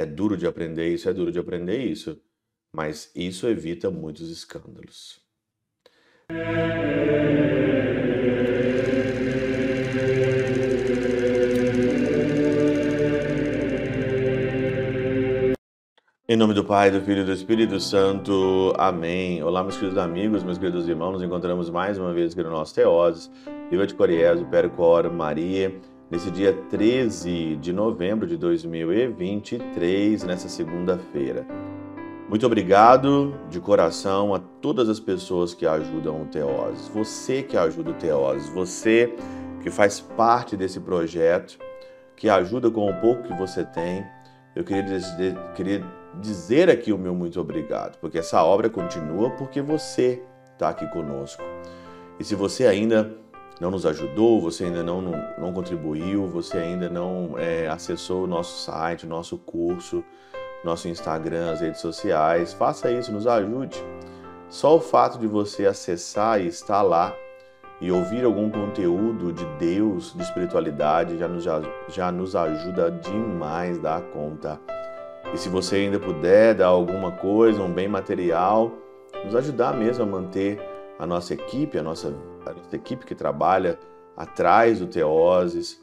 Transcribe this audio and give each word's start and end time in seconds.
É 0.00 0.06
duro 0.06 0.34
de 0.34 0.46
aprender 0.46 0.88
isso, 0.88 1.10
é 1.10 1.12
duro 1.12 1.30
de 1.30 1.38
aprender 1.38 1.76
isso, 1.76 2.18
mas 2.74 3.12
isso 3.14 3.46
evita 3.46 3.90
muitos 3.90 4.30
escândalos. 4.30 5.20
Em 16.26 16.34
nome 16.34 16.54
do 16.54 16.64
Pai, 16.64 16.90
do 16.90 17.02
Filho 17.02 17.20
e 17.20 17.24
do 17.26 17.32
Espírito 17.34 17.78
Santo. 17.78 18.72
Amém. 18.78 19.42
Olá, 19.42 19.62
meus 19.62 19.76
queridos 19.76 19.98
amigos, 19.98 20.42
meus 20.42 20.56
queridos 20.56 20.88
irmãos. 20.88 21.12
Nos 21.12 21.22
encontramos 21.22 21.68
mais 21.68 21.98
uma 21.98 22.14
vez 22.14 22.32
aqui 22.32 22.42
no 22.42 22.48
nosso 22.48 22.74
Teoses. 22.74 23.30
Viva 23.70 23.86
de 23.86 23.94
Coriésio, 23.94 24.46
Percor, 24.46 25.12
Maria. 25.12 25.78
Nesse 26.10 26.28
dia 26.28 26.52
13 26.52 27.54
de 27.54 27.72
novembro 27.72 28.26
de 28.26 28.36
2023, 28.36 30.24
nessa 30.24 30.48
segunda-feira. 30.48 31.46
Muito 32.28 32.44
obrigado 32.44 33.38
de 33.48 33.60
coração 33.60 34.34
a 34.34 34.40
todas 34.40 34.88
as 34.88 34.98
pessoas 34.98 35.54
que 35.54 35.64
ajudam 35.64 36.22
o 36.22 36.24
Teoses. 36.26 36.88
Você 36.88 37.44
que 37.44 37.56
ajuda 37.56 37.92
o 37.92 37.94
Teoses, 37.94 38.48
você 38.48 39.14
que 39.62 39.70
faz 39.70 40.00
parte 40.00 40.56
desse 40.56 40.80
projeto, 40.80 41.56
que 42.16 42.28
ajuda 42.28 42.72
com 42.72 42.90
o 42.90 43.00
pouco 43.00 43.22
que 43.22 43.38
você 43.38 43.62
tem. 43.62 44.04
Eu 44.56 44.64
queria 44.64 44.82
dizer, 44.82 45.38
queria 45.54 45.84
dizer 46.20 46.68
aqui 46.68 46.92
o 46.92 46.98
meu 46.98 47.14
muito 47.14 47.40
obrigado, 47.40 47.98
porque 48.00 48.18
essa 48.18 48.42
obra 48.42 48.68
continua 48.68 49.30
porque 49.30 49.62
você 49.62 50.20
está 50.54 50.70
aqui 50.70 50.88
conosco. 50.88 51.44
E 52.18 52.24
se 52.24 52.34
você 52.34 52.66
ainda 52.66 53.16
não 53.60 53.70
nos 53.70 53.84
ajudou, 53.84 54.40
você 54.40 54.64
ainda 54.64 54.82
não, 54.82 55.02
não, 55.02 55.12
não 55.38 55.52
contribuiu, 55.52 56.26
você 56.26 56.56
ainda 56.56 56.88
não 56.88 57.38
é, 57.38 57.68
acessou 57.68 58.24
o 58.24 58.26
nosso 58.26 58.64
site, 58.64 59.06
nosso 59.06 59.36
curso, 59.36 60.02
nosso 60.64 60.88
Instagram, 60.88 61.52
as 61.52 61.60
redes 61.60 61.80
sociais, 61.80 62.54
faça 62.54 62.90
isso, 62.90 63.12
nos 63.12 63.26
ajude. 63.26 63.76
Só 64.48 64.76
o 64.76 64.80
fato 64.80 65.18
de 65.18 65.26
você 65.26 65.66
acessar 65.66 66.40
e 66.40 66.46
estar 66.46 66.82
lá 66.82 67.14
e 67.80 67.92
ouvir 67.92 68.24
algum 68.24 68.50
conteúdo 68.50 69.32
de 69.32 69.44
Deus, 69.58 70.12
de 70.14 70.22
espiritualidade, 70.22 71.18
já 71.18 71.28
nos, 71.28 71.44
já 71.88 72.10
nos 72.10 72.34
ajuda 72.34 72.90
demais 72.90 73.78
a 73.78 73.82
dar 73.82 74.02
conta. 74.02 74.60
E 75.32 75.38
se 75.38 75.48
você 75.48 75.76
ainda 75.76 76.00
puder 76.00 76.54
dar 76.54 76.66
alguma 76.66 77.12
coisa, 77.12 77.62
um 77.62 77.72
bem 77.72 77.88
material, 77.88 78.72
nos 79.24 79.34
ajudar 79.36 79.74
mesmo 79.74 80.02
a 80.02 80.06
manter 80.06 80.60
a 81.00 81.06
nossa 81.06 81.32
equipe, 81.32 81.78
a 81.78 81.82
nossa, 81.82 82.14
a 82.44 82.52
nossa 82.52 82.76
equipe 82.76 83.06
que 83.06 83.14
trabalha 83.14 83.78
atrás 84.14 84.80
do 84.80 84.86
Teoses, 84.86 85.80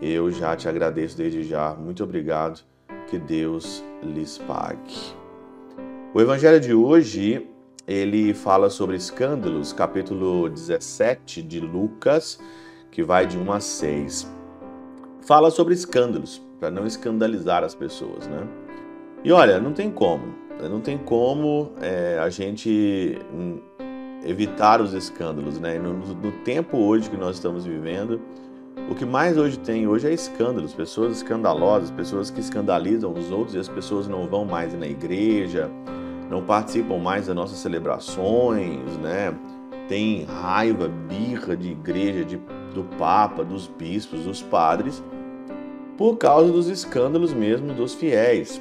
eu 0.00 0.30
já 0.30 0.54
te 0.54 0.68
agradeço 0.68 1.16
desde 1.16 1.42
já. 1.42 1.74
Muito 1.74 2.04
obrigado. 2.04 2.60
Que 3.08 3.18
Deus 3.18 3.82
lhes 4.00 4.38
pague. 4.38 5.12
O 6.14 6.20
evangelho 6.20 6.60
de 6.60 6.72
hoje, 6.72 7.48
ele 7.86 8.32
fala 8.32 8.70
sobre 8.70 8.94
escândalos, 8.94 9.72
capítulo 9.72 10.48
17 10.48 11.42
de 11.42 11.58
Lucas, 11.58 12.38
que 12.92 13.02
vai 13.02 13.26
de 13.26 13.36
1 13.36 13.52
a 13.52 13.58
6. 13.58 14.32
Fala 15.22 15.50
sobre 15.50 15.74
escândalos, 15.74 16.40
para 16.60 16.70
não 16.70 16.86
escandalizar 16.86 17.64
as 17.64 17.74
pessoas, 17.74 18.28
né? 18.28 18.46
E 19.24 19.32
olha, 19.32 19.58
não 19.58 19.72
tem 19.72 19.90
como, 19.90 20.32
não 20.62 20.80
tem 20.80 20.96
como 20.96 21.72
é, 21.80 22.18
a 22.20 22.30
gente 22.30 23.18
evitar 24.24 24.80
os 24.80 24.92
escândalos, 24.92 25.58
né? 25.58 25.78
No, 25.78 25.94
no, 25.94 26.32
tempo 26.44 26.76
hoje 26.76 27.08
que 27.08 27.16
nós 27.16 27.36
estamos 27.36 27.64
vivendo, 27.64 28.20
o 28.90 28.94
que 28.94 29.04
mais 29.04 29.36
hoje 29.36 29.58
tem 29.58 29.86
hoje 29.86 30.08
é 30.08 30.12
escândalos, 30.12 30.74
pessoas 30.74 31.16
escandalosas, 31.16 31.90
pessoas 31.90 32.30
que 32.30 32.40
escandalizam 32.40 33.12
os 33.12 33.30
outros 33.30 33.54
e 33.54 33.58
as 33.58 33.68
pessoas 33.68 34.06
não 34.06 34.26
vão 34.26 34.44
mais 34.44 34.74
na 34.74 34.86
igreja, 34.86 35.70
não 36.30 36.42
participam 36.42 36.98
mais 36.98 37.26
das 37.26 37.34
nossas 37.34 37.58
celebrações, 37.58 38.96
né? 38.98 39.34
Tem 39.88 40.24
raiva, 40.24 40.88
birra 40.88 41.56
de 41.56 41.70
igreja, 41.70 42.24
de, 42.24 42.36
do 42.74 42.84
Papa, 42.96 43.42
dos 43.42 43.66
bispos, 43.66 44.24
dos 44.24 44.40
padres, 44.40 45.02
por 45.96 46.16
causa 46.16 46.52
dos 46.52 46.68
escândalos 46.68 47.32
mesmo 47.32 47.74
dos 47.74 47.94
fiéis. 47.94 48.60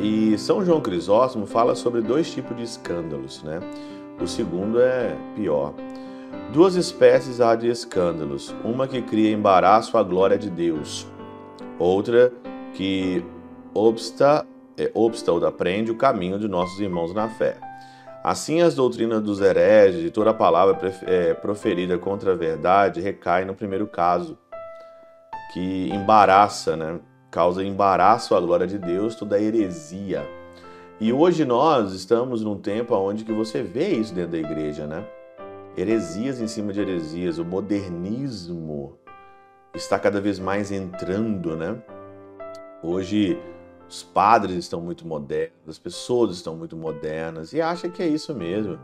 E 0.00 0.36
São 0.36 0.64
João 0.64 0.80
Crisóstomo 0.80 1.46
fala 1.46 1.74
sobre 1.74 2.00
dois 2.00 2.30
tipos 2.30 2.56
de 2.56 2.64
escândalos, 2.64 3.42
né? 3.42 3.60
O 4.20 4.26
segundo 4.26 4.80
é 4.80 5.16
pior. 5.34 5.74
Duas 6.52 6.74
espécies 6.74 7.40
há 7.40 7.54
de 7.54 7.68
escândalos: 7.68 8.54
uma 8.64 8.88
que 8.88 9.02
cria 9.02 9.32
embaraço 9.32 9.98
à 9.98 10.02
glória 10.02 10.38
de 10.38 10.48
Deus, 10.48 11.06
outra 11.78 12.32
que 12.74 13.24
obsta, 13.74 14.46
é, 14.76 14.90
obsta 14.94 15.32
ou 15.32 15.44
aprende 15.44 15.90
o 15.90 15.96
caminho 15.96 16.38
de 16.38 16.48
nossos 16.48 16.80
irmãos 16.80 17.12
na 17.14 17.28
fé. 17.28 17.58
Assim, 18.24 18.60
as 18.60 18.74
doutrinas 18.74 19.22
dos 19.22 19.40
hereges 19.40 20.04
e 20.04 20.10
toda 20.10 20.34
palavra 20.34 20.76
é, 21.02 21.32
proferida 21.34 21.96
contra 21.96 22.32
a 22.32 22.34
verdade 22.34 23.00
recai 23.00 23.44
no 23.44 23.54
primeiro 23.54 23.86
caso, 23.86 24.36
que 25.52 25.88
embaraça, 25.92 26.76
né? 26.76 26.98
causa 27.30 27.62
embaraço 27.62 28.34
à 28.34 28.40
glória 28.40 28.66
de 28.66 28.78
Deus, 28.78 29.14
toda 29.14 29.40
heresia. 29.40 30.26
E 30.98 31.12
hoje 31.12 31.44
nós 31.44 31.92
estamos 31.92 32.42
num 32.42 32.56
tempo 32.56 32.94
onde 32.94 33.22
que 33.22 33.32
você 33.32 33.62
vê 33.62 33.90
isso 33.90 34.14
dentro 34.14 34.30
da 34.30 34.38
igreja, 34.38 34.86
né? 34.86 35.06
Heresias 35.76 36.40
em 36.40 36.48
cima 36.48 36.72
de 36.72 36.80
heresias, 36.80 37.36
o 37.38 37.44
modernismo 37.44 38.98
está 39.74 39.98
cada 39.98 40.22
vez 40.22 40.38
mais 40.38 40.72
entrando, 40.72 41.54
né? 41.54 41.76
Hoje 42.82 43.38
os 43.86 44.02
padres 44.02 44.56
estão 44.56 44.80
muito 44.80 45.06
modernos, 45.06 45.52
as 45.68 45.78
pessoas 45.78 46.34
estão 46.34 46.56
muito 46.56 46.74
modernas 46.74 47.52
e 47.52 47.60
acha 47.60 47.90
que 47.90 48.02
é 48.02 48.08
isso 48.08 48.34
mesmo, 48.34 48.78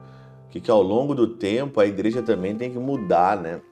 que, 0.51 0.61
que 0.61 0.71
ao 0.71 0.83
longo 0.83 1.15
do 1.15 1.27
tempo 1.27 1.81
a 1.81 1.87
igreja 1.87 2.21
também 2.21 2.55
tem 2.55 2.71
que 2.71 2.79
mudar, 2.79 3.41
né? 3.41 3.63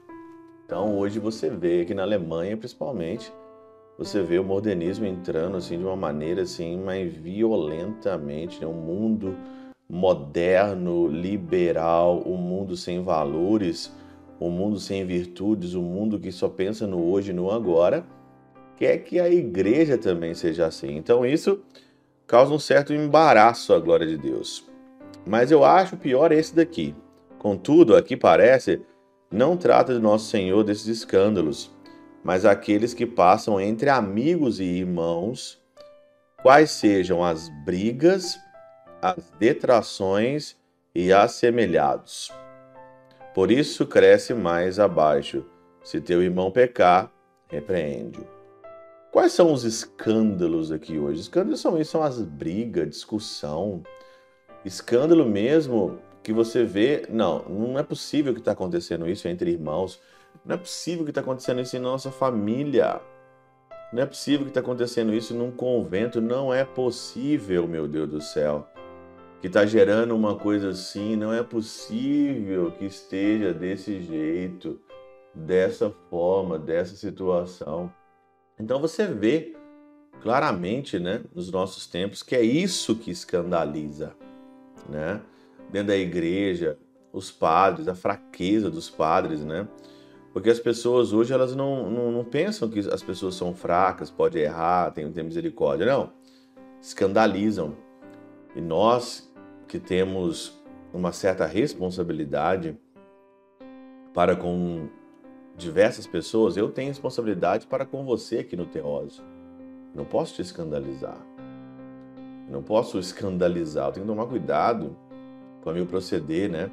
Então 0.65 0.97
hoje 0.97 1.19
você 1.19 1.47
vê 1.47 1.81
aqui 1.81 1.93
na 1.93 2.01
Alemanha, 2.01 2.57
principalmente, 2.57 3.31
você 4.03 4.23
vê 4.23 4.39
o 4.39 4.43
modernismo 4.43 5.05
entrando 5.05 5.57
assim 5.57 5.77
de 5.77 5.83
uma 5.83 5.95
maneira 5.95 6.41
assim 6.41 6.75
mais 6.75 7.13
violentamente, 7.13 8.59
né? 8.59 8.65
um 8.65 8.73
mundo 8.73 9.37
moderno, 9.87 11.05
liberal, 11.05 12.23
um 12.25 12.35
mundo 12.35 12.75
sem 12.75 13.03
valores, 13.03 13.95
um 14.39 14.49
mundo 14.49 14.79
sem 14.79 15.05
virtudes, 15.05 15.75
um 15.75 15.83
mundo 15.83 16.17
que 16.17 16.31
só 16.31 16.49
pensa 16.49 16.87
no 16.87 17.11
hoje 17.11 17.29
e 17.29 17.33
no 17.33 17.51
agora, 17.51 18.03
quer 18.75 18.97
que 18.97 19.19
a 19.19 19.29
igreja 19.29 19.99
também 19.99 20.33
seja 20.33 20.65
assim. 20.65 20.97
Então 20.97 21.23
isso 21.23 21.61
causa 22.25 22.51
um 22.51 22.59
certo 22.59 22.95
embaraço 22.95 23.71
à 23.71 23.79
glória 23.79 24.07
de 24.07 24.17
Deus. 24.17 24.67
Mas 25.23 25.51
eu 25.51 25.63
acho 25.63 25.95
pior 25.95 26.31
esse 26.31 26.55
daqui. 26.55 26.95
Contudo, 27.37 27.95
aqui 27.95 28.17
parece, 28.17 28.81
não 29.31 29.55
trata 29.55 29.93
de 29.93 29.99
nosso 29.99 30.25
Senhor 30.25 30.63
desses 30.63 30.87
escândalos 30.87 31.69
mas 32.23 32.45
aqueles 32.45 32.93
que 32.93 33.05
passam 33.05 33.59
entre 33.59 33.89
amigos 33.89 34.59
e 34.59 34.65
irmãos, 34.65 35.59
quais 36.41 36.71
sejam 36.71 37.23
as 37.23 37.49
brigas, 37.65 38.39
as 39.01 39.31
detrações 39.39 40.55
e 40.93 41.11
assemelhados. 41.11 42.31
Por 43.33 43.49
isso 43.49 43.85
cresce 43.85 44.33
mais 44.33 44.79
abaixo. 44.79 45.45
Se 45.83 45.99
teu 45.99 46.21
irmão 46.21 46.51
pecar, 46.51 47.11
repreende-o. 47.47 48.27
Quais 49.11 49.33
são 49.33 49.51
os 49.51 49.63
escândalos 49.63 50.71
aqui 50.71 50.99
hoje? 50.99 51.21
Escândalos 51.21 51.59
são 51.59 51.79
isso, 51.79 51.91
são 51.91 52.03
as 52.03 52.21
brigas, 52.21 52.89
discussão. 52.89 53.81
Escândalo 54.63 55.25
mesmo 55.25 55.99
que 56.23 56.31
você 56.31 56.63
vê, 56.63 57.05
não, 57.09 57.39
não 57.49 57.79
é 57.79 57.83
possível 57.83 58.33
que 58.33 58.39
está 58.39 58.51
acontecendo 58.51 59.09
isso 59.09 59.27
entre 59.27 59.51
irmãos. 59.51 59.99
Não 60.45 60.55
é 60.55 60.57
possível 60.57 61.03
que 61.03 61.11
está 61.11 61.21
acontecendo 61.21 61.61
isso 61.61 61.75
em 61.75 61.79
nossa 61.79 62.11
família. 62.11 63.01
Não 63.93 64.01
é 64.01 64.05
possível 64.05 64.45
que 64.45 64.49
está 64.49 64.59
acontecendo 64.59 65.13
isso 65.13 65.33
num 65.35 65.51
convento. 65.51 66.19
Não 66.19 66.53
é 66.53 66.65
possível, 66.65 67.67
meu 67.67 67.87
Deus 67.87 68.09
do 68.09 68.21
céu, 68.21 68.67
que 69.39 69.47
está 69.47 69.65
gerando 69.65 70.15
uma 70.15 70.35
coisa 70.35 70.69
assim. 70.69 71.15
Não 71.15 71.31
é 71.33 71.43
possível 71.43 72.71
que 72.71 72.85
esteja 72.85 73.53
desse 73.53 74.01
jeito, 74.01 74.79
dessa 75.33 75.91
forma, 76.09 76.57
dessa 76.57 76.95
situação. 76.95 77.91
Então 78.59 78.79
você 78.79 79.07
vê 79.07 79.55
claramente, 80.21 80.99
né, 80.99 81.21
nos 81.33 81.51
nossos 81.51 81.87
tempos, 81.87 82.21
que 82.21 82.35
é 82.35 82.41
isso 82.41 82.95
que 82.95 83.09
escandaliza, 83.09 84.13
né? 84.87 85.19
Dentro 85.71 85.87
da 85.87 85.97
igreja, 85.97 86.77
os 87.11 87.31
padres, 87.31 87.87
a 87.87 87.95
fraqueza 87.95 88.69
dos 88.69 88.89
padres, 88.89 89.43
né? 89.43 89.67
Porque 90.33 90.49
as 90.49 90.59
pessoas 90.59 91.11
hoje 91.11 91.33
elas 91.33 91.55
não, 91.55 91.89
não, 91.89 92.11
não 92.11 92.23
pensam 92.23 92.69
que 92.69 92.79
as 92.79 93.03
pessoas 93.03 93.35
são 93.35 93.53
fracas, 93.53 94.09
pode 94.09 94.39
errar, 94.39 94.91
tem 94.91 95.11
ter 95.11 95.23
misericórdia. 95.23 95.85
Não. 95.85 96.11
Escandalizam. 96.81 97.75
E 98.55 98.61
nós 98.61 99.29
que 99.67 99.79
temos 99.79 100.61
uma 100.93 101.11
certa 101.11 101.45
responsabilidade 101.45 102.77
para 104.13 104.35
com 104.35 104.89
diversas 105.55 106.07
pessoas, 106.07 106.57
eu 106.57 106.69
tenho 106.69 106.89
responsabilidade 106.89 107.67
para 107.67 107.85
com 107.85 108.03
você 108.03 108.39
aqui 108.39 108.55
no 108.55 108.65
Teose. 108.65 109.21
Não 109.93 110.05
posso 110.05 110.35
te 110.35 110.41
escandalizar. 110.41 111.17
Não 112.49 112.61
posso 112.61 112.99
escandalizar, 112.99 113.87
eu 113.87 113.91
tenho 113.93 114.05
que 114.05 114.11
tomar 114.11 114.25
cuidado 114.25 114.97
para 115.61 115.73
meu 115.73 115.85
proceder, 115.85 116.49
né? 116.49 116.69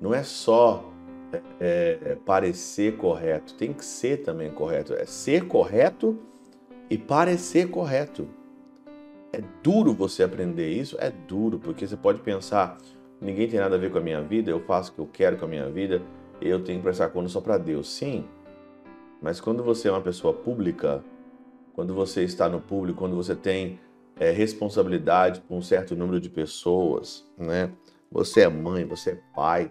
Não 0.00 0.14
é 0.14 0.22
só 0.22 0.90
é, 1.60 2.16
parecer 2.24 2.96
correto, 2.96 3.54
tem 3.54 3.72
que 3.72 3.84
ser 3.84 4.18
também 4.18 4.50
correto. 4.50 4.94
É 4.94 5.04
ser 5.04 5.46
correto 5.46 6.18
e 6.90 6.96
parecer 6.96 7.68
correto. 7.68 8.28
É 9.32 9.42
duro 9.62 9.92
você 9.92 10.22
aprender 10.22 10.70
isso, 10.70 10.96
é 10.98 11.10
duro, 11.10 11.58
porque 11.58 11.86
você 11.86 11.96
pode 11.96 12.20
pensar, 12.20 12.78
ninguém 13.20 13.46
tem 13.46 13.60
nada 13.60 13.76
a 13.76 13.78
ver 13.78 13.90
com 13.90 13.98
a 13.98 14.00
minha 14.00 14.22
vida, 14.22 14.50
eu 14.50 14.60
faço 14.60 14.90
o 14.90 14.94
que 14.94 15.00
eu 15.00 15.08
quero 15.12 15.36
com 15.36 15.44
a 15.44 15.48
minha 15.48 15.68
vida, 15.70 16.00
eu 16.40 16.64
tenho 16.64 16.78
que 16.78 16.84
prestar 16.84 17.10
conta 17.10 17.28
só 17.28 17.40
para 17.40 17.58
Deus. 17.58 17.90
Sim, 17.90 18.24
mas 19.20 19.40
quando 19.40 19.62
você 19.62 19.88
é 19.88 19.90
uma 19.90 20.00
pessoa 20.00 20.32
pública, 20.32 21.04
quando 21.74 21.94
você 21.94 22.24
está 22.24 22.48
no 22.48 22.60
público, 22.60 22.98
quando 22.98 23.16
você 23.16 23.36
tem 23.36 23.78
é, 24.18 24.30
responsabilidade 24.30 25.40
por 25.40 25.54
um 25.56 25.62
certo 25.62 25.94
número 25.94 26.20
de 26.20 26.30
pessoas, 26.30 27.28
né? 27.36 27.70
Você 28.10 28.40
é 28.40 28.48
mãe, 28.48 28.84
você 28.84 29.10
é 29.10 29.20
pai, 29.34 29.70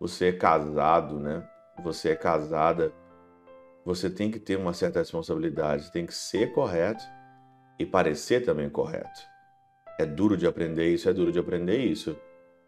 você 0.00 0.28
é 0.28 0.32
casado, 0.32 1.20
né? 1.20 1.46
Você 1.84 2.08
é 2.08 2.16
casada. 2.16 2.90
Você 3.84 4.08
tem 4.08 4.30
que 4.30 4.38
ter 4.38 4.56
uma 4.56 4.72
certa 4.72 4.98
responsabilidade, 4.98 5.92
tem 5.92 6.06
que 6.06 6.14
ser 6.14 6.52
correto 6.52 7.04
e 7.78 7.84
parecer 7.84 8.44
também 8.44 8.70
correto. 8.70 9.20
É 9.98 10.06
duro 10.06 10.36
de 10.36 10.46
aprender 10.46 10.88
isso, 10.88 11.08
é 11.08 11.12
duro 11.12 11.30
de 11.30 11.38
aprender 11.38 11.78
isso, 11.78 12.16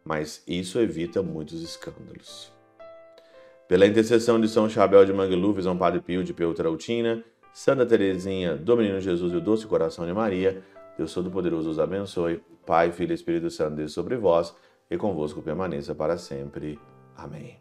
mas 0.04 0.42
isso 0.46 0.78
evita 0.78 1.22
muitos 1.22 1.62
escândalos. 1.62 2.52
Pela 3.68 3.86
intercessão 3.86 4.38
de 4.38 4.48
São 4.48 4.68
Chabel 4.68 5.04
de 5.04 5.12
Mangluf, 5.12 5.62
São 5.62 5.76
Padre 5.76 6.00
Pio 6.00 6.22
de 6.22 6.34
Peutrautina, 6.34 7.24
Santa 7.54 7.86
Teresinha, 7.86 8.56
do 8.56 8.76
Menino 8.76 9.00
Jesus 9.00 9.32
e 9.32 9.36
o 9.36 9.40
Doce 9.40 9.66
Coração 9.66 10.04
de 10.06 10.12
Maria, 10.12 10.62
Deus 10.98 11.14
Todo-Poderoso 11.14 11.70
os 11.70 11.78
abençoe. 11.78 12.42
Pai, 12.66 12.92
Filho 12.92 13.12
e 13.12 13.14
Espírito 13.14 13.50
Santo, 13.50 13.76
Deus 13.76 13.92
sobre 13.92 14.16
vós 14.16 14.54
e 14.90 14.96
convosco 14.96 15.42
permaneça 15.42 15.94
para 15.94 16.18
sempre. 16.18 16.78
Amém. 17.16 17.58